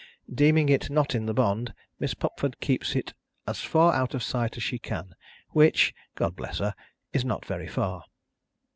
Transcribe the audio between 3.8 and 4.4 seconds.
out of